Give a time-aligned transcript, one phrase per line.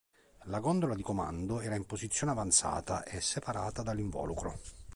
[0.45, 4.59] La gondola di comando era in posizione avanzata e separata dall'involucro.